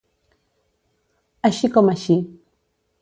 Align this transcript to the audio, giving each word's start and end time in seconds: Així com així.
Així 1.51 1.69
com 1.77 1.93
així. 1.93 2.19